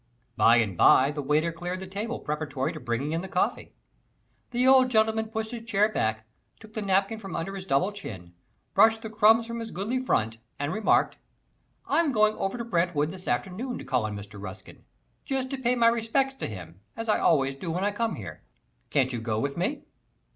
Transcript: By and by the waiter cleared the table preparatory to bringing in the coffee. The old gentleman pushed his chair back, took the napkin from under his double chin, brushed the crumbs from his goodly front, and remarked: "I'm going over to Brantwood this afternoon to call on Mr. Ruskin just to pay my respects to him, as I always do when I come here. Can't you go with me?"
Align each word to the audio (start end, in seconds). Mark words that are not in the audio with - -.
By 0.35 0.55
and 0.55 0.75
by 0.75 1.11
the 1.11 1.21
waiter 1.21 1.51
cleared 1.51 1.79
the 1.79 1.85
table 1.85 2.17
preparatory 2.19 2.73
to 2.73 2.79
bringing 2.79 3.11
in 3.11 3.21
the 3.21 3.27
coffee. 3.27 3.75
The 4.49 4.67
old 4.67 4.89
gentleman 4.89 5.27
pushed 5.29 5.51
his 5.51 5.61
chair 5.69 5.89
back, 5.89 6.25
took 6.59 6.73
the 6.73 6.81
napkin 6.81 7.19
from 7.19 7.35
under 7.35 7.53
his 7.53 7.65
double 7.65 7.91
chin, 7.91 8.33
brushed 8.73 9.03
the 9.03 9.11
crumbs 9.11 9.45
from 9.45 9.59
his 9.59 9.69
goodly 9.69 9.99
front, 9.99 10.39
and 10.57 10.73
remarked: 10.73 11.17
"I'm 11.85 12.11
going 12.11 12.33
over 12.37 12.57
to 12.57 12.65
Brantwood 12.65 13.11
this 13.11 13.27
afternoon 13.27 13.77
to 13.77 13.85
call 13.85 14.07
on 14.07 14.17
Mr. 14.17 14.41
Ruskin 14.41 14.85
just 15.23 15.51
to 15.51 15.57
pay 15.59 15.75
my 15.75 15.87
respects 15.89 16.33
to 16.33 16.47
him, 16.47 16.79
as 16.97 17.07
I 17.07 17.19
always 17.19 17.53
do 17.53 17.69
when 17.69 17.83
I 17.83 17.91
come 17.91 18.15
here. 18.15 18.41
Can't 18.89 19.13
you 19.13 19.21
go 19.21 19.39
with 19.39 19.55
me?" 19.55 19.83